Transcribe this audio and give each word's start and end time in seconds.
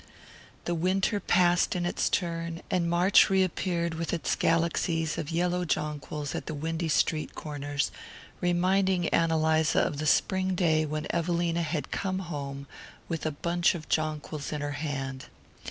The 0.65 0.73
winter 0.73 1.19
passed 1.19 1.75
in 1.75 1.85
its 1.85 2.09
turn, 2.09 2.63
and 2.71 2.89
March 2.89 3.29
reappeared 3.29 3.93
with 3.93 4.13
its 4.13 4.35
galaxies 4.35 5.15
of 5.19 5.29
yellow 5.29 5.63
jonquils 5.63 6.33
at 6.33 6.47
the 6.47 6.55
windy 6.55 6.87
street 6.89 7.35
corners, 7.35 7.91
reminding 8.41 9.09
Ann 9.09 9.29
Eliza 9.29 9.79
of 9.79 9.99
the 9.99 10.07
spring 10.07 10.55
day 10.55 10.87
when 10.87 11.05
Evelina 11.13 11.61
had 11.61 11.91
come 11.91 12.17
home 12.17 12.65
with 13.07 13.27
a 13.27 13.31
bunch 13.31 13.75
of 13.75 13.89
jonquils 13.89 14.51
in 14.51 14.61
her 14.61 14.71
hand. 14.71 15.25